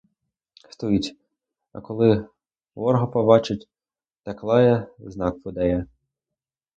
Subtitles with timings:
[0.69, 1.15] Стоїть,
[1.73, 2.27] а коли
[2.75, 3.69] ворога побачить,
[4.23, 5.85] так лає, знак подає.